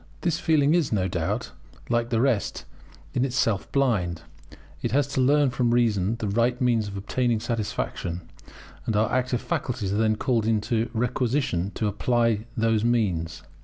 This 0.21 0.39
feeling 0.39 0.73
is, 0.73 0.91
no 0.91 1.07
doubt, 1.07 1.51
like 1.87 2.09
the 2.09 2.19
rest, 2.21 2.65
in 3.13 3.23
itself 3.23 3.71
blind; 3.71 4.23
it 4.81 4.91
has 4.93 5.05
to 5.09 5.21
learn 5.21 5.51
from 5.51 5.75
reason 5.75 6.15
the 6.17 6.27
right 6.27 6.59
means 6.59 6.87
of 6.87 6.97
obtaining 6.97 7.39
satisfaction; 7.39 8.21
and 8.87 8.95
our 8.95 9.11
active 9.13 9.41
faculties 9.41 9.93
are 9.93 9.97
then 9.97 10.15
called 10.15 10.47
into 10.47 10.89
requisition 10.95 11.69
to 11.75 11.85
apply 11.85 12.47
those 12.57 12.83
means. 12.83 13.43